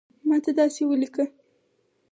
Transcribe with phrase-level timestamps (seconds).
[0.27, 1.25] ماته داسی اولیکه